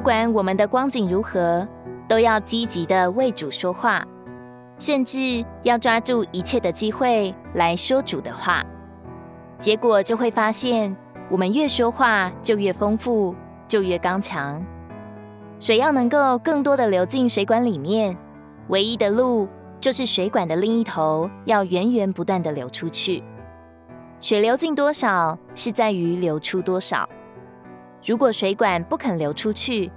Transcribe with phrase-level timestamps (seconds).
[0.00, 1.68] 不管我们的光景如何，
[2.08, 4.02] 都要积极的为主说话，
[4.78, 8.64] 甚至要抓住一切的机会来说主的话。
[9.58, 10.96] 结果就会发现，
[11.30, 13.36] 我们越说话就越丰富，
[13.68, 14.64] 就越刚强。
[15.58, 18.16] 水要能够更多的流进水管里面，
[18.68, 19.46] 唯一的路
[19.80, 23.22] 就是水管的另一头要源源不断的流出去。
[24.18, 27.06] 水流进多少，是在于流出多少。
[28.04, 29.90] 如果水管不肯流出去，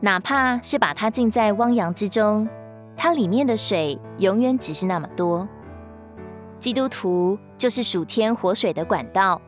[0.00, 2.48] 哪怕是把它浸在汪洋之中，
[2.96, 5.46] 它里面的水永远只是那么多。
[6.58, 9.40] 基督徒就是属天活水的管道，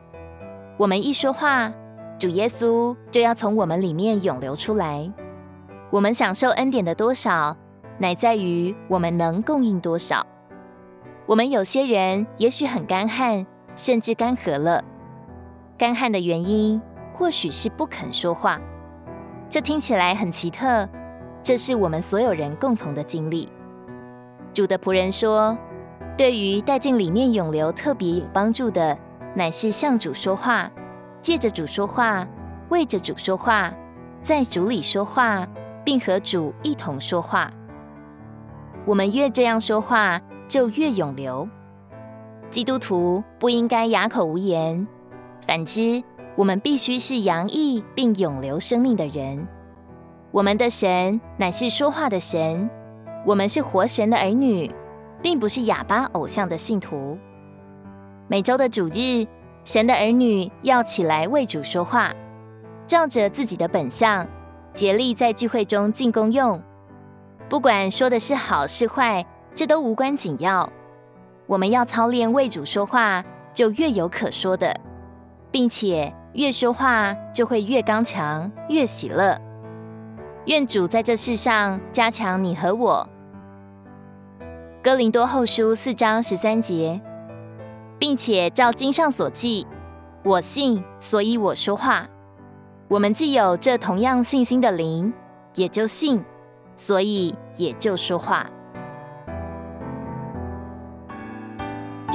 [0.77, 1.73] 我们一说话，
[2.19, 5.11] 主耶稣就要从我们里面涌流出来。
[5.89, 7.55] 我们享受恩典的多少，
[7.97, 10.25] 乃在于我们能供应多少。
[11.25, 13.45] 我们有些人也许很干旱，
[13.75, 14.83] 甚至干涸了。
[15.77, 16.81] 干旱的原因
[17.15, 18.59] 或许是不肯说话。
[19.49, 20.87] 这听起来很奇特，
[21.41, 23.49] 这是我们所有人共同的经历。
[24.53, 25.57] 主的仆人说，
[26.17, 28.97] 对于带进里面涌流特别有帮助的，
[29.33, 30.69] 乃是向主说话，
[31.21, 32.27] 借着主说话，
[32.69, 33.73] 为着主说话，
[34.21, 35.47] 在主里说话。
[35.85, 37.53] 并和主一同说话。
[38.85, 41.47] 我们越这样说话，就越涌流。
[42.49, 44.87] 基督徒不应该哑口无言，
[45.45, 46.03] 反之，
[46.35, 49.47] 我们必须是洋溢并永留生命的人。
[50.31, 52.69] 我们的神乃是说话的神，
[53.25, 54.69] 我们是活神的儿女，
[55.21, 57.17] 并不是哑巴偶像的信徒。
[58.27, 59.25] 每周的主日，
[59.63, 62.13] 神的儿女要起来为主说话，
[62.85, 64.27] 照着自己的本相。
[64.73, 66.61] 竭力在聚会中尽功用，
[67.47, 70.69] 不管说的是好是坏，这都无关紧要。
[71.47, 74.77] 我们要操练为主说话，就越有可说的，
[75.49, 79.39] 并且越说话就会越刚强，越喜乐。
[80.47, 83.07] 愿主在这世上加强你和我。
[84.83, 86.99] 哥林多后书四章十三节，
[87.97, 89.65] 并且照经上所记，
[90.23, 92.05] 我信，所以我说话。
[92.89, 95.11] 我们既有这同样信心的灵，
[95.55, 96.21] 也就信，
[96.75, 98.45] 所以也就说话。